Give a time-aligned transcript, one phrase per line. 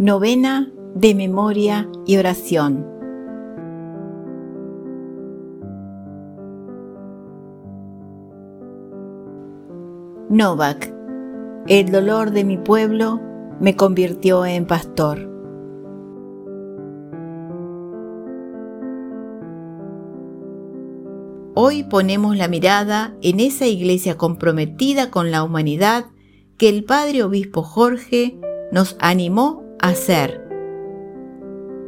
[0.00, 2.86] Novena de memoria y oración.
[10.30, 10.90] Novak,
[11.66, 13.20] el dolor de mi pueblo
[13.60, 15.18] me convirtió en pastor.
[21.54, 26.06] Hoy ponemos la mirada en esa iglesia comprometida con la humanidad
[26.56, 28.40] que el Padre Obispo Jorge
[28.72, 30.46] nos animó a ser.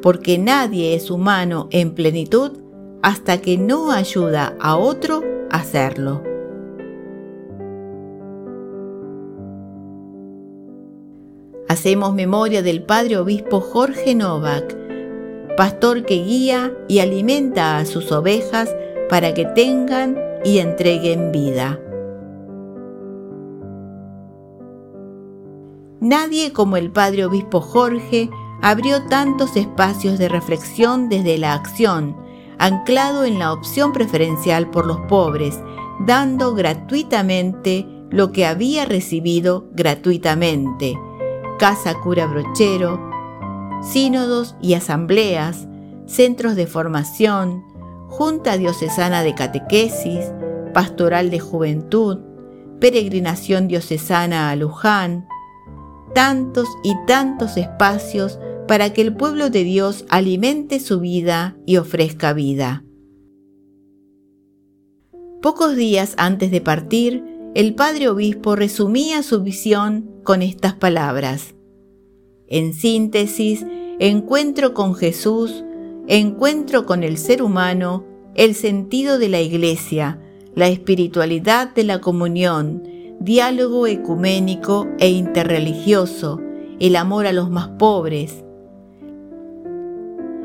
[0.02, 2.58] Porque nadie es humano en plenitud
[3.02, 6.22] hasta que no ayuda a otro a hacerlo.
[11.68, 14.76] Hacemos memoria del Padre Obispo Jorge Novak,
[15.56, 18.74] pastor que guía y alimenta a sus ovejas
[19.08, 21.78] para que tengan y entreguen vida.
[26.02, 28.28] Nadie como el Padre Obispo Jorge
[28.60, 32.16] abrió tantos espacios de reflexión desde la acción,
[32.58, 35.60] anclado en la opción preferencial por los pobres,
[36.04, 40.98] dando gratuitamente lo que había recibido gratuitamente.
[41.60, 43.00] Casa Cura Brochero,
[43.80, 45.68] sínodos y asambleas,
[46.06, 47.62] centros de formación,
[48.08, 50.32] Junta Diocesana de Catequesis,
[50.74, 52.18] Pastoral de Juventud,
[52.80, 55.28] Peregrinación Diocesana a Luján,
[56.14, 62.32] tantos y tantos espacios para que el pueblo de Dios alimente su vida y ofrezca
[62.32, 62.84] vida.
[65.40, 71.54] Pocos días antes de partir, el padre obispo resumía su visión con estas palabras.
[72.46, 73.66] En síntesis,
[73.98, 75.64] encuentro con Jesús
[76.08, 78.04] encuentro con el ser humano,
[78.34, 80.18] el sentido de la iglesia,
[80.54, 82.82] la espiritualidad de la comunión,
[83.20, 86.40] diálogo ecuménico e interreligioso,
[86.80, 88.44] el amor a los más pobres.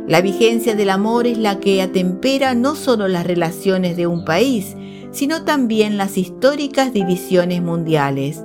[0.07, 4.75] La vigencia del amor es la que atempera no solo las relaciones de un país,
[5.11, 8.43] sino también las históricas divisiones mundiales.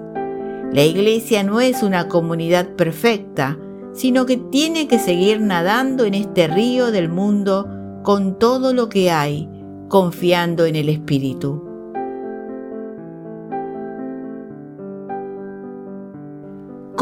[0.72, 3.58] La Iglesia no es una comunidad perfecta,
[3.92, 7.68] sino que tiene que seguir nadando en este río del mundo
[8.02, 9.48] con todo lo que hay,
[9.88, 11.71] confiando en el Espíritu.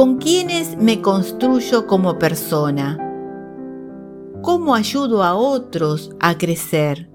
[0.00, 2.96] ¿Con quiénes me construyo como persona?
[4.40, 7.10] ¿Cómo ayudo a otros a crecer?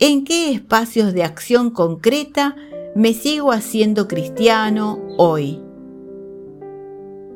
[0.00, 2.56] ¿En qué espacios de acción concreta
[2.96, 5.62] me sigo haciendo cristiano hoy?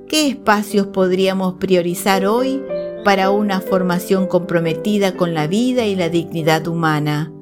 [0.08, 2.60] ¿Qué espacios podríamos priorizar hoy
[3.04, 7.32] para una formación comprometida con la vida y la dignidad humana?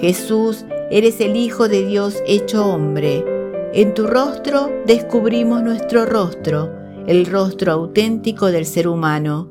[0.00, 3.24] Jesús, eres el Hijo de Dios hecho hombre.
[3.72, 6.70] En tu rostro descubrimos nuestro rostro,
[7.06, 9.48] el rostro auténtico del ser humano.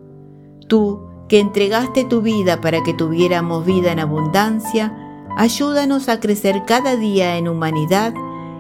[0.68, 4.94] Tú, que entregaste tu vida para que tuviéramos vida en abundancia,
[5.38, 8.14] ayúdanos a crecer cada día en humanidad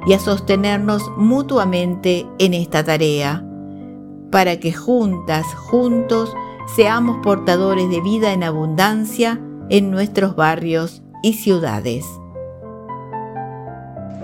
[0.06, 3.46] y a sostenernos mutuamente en esta tarea,
[4.32, 6.34] para que juntas, juntos,
[6.76, 12.19] seamos portadores de vida en abundancia en nuestros barrios y ciudades.